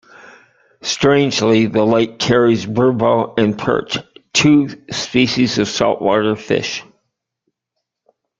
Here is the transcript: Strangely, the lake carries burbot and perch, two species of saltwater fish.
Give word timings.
Strangely, 0.81 1.67
the 1.67 1.85
lake 1.85 2.17
carries 2.17 2.65
burbot 2.65 3.37
and 3.37 3.55
perch, 3.55 3.99
two 4.33 4.67
species 4.89 5.59
of 5.59 5.67
saltwater 5.67 6.35
fish. 6.35 6.83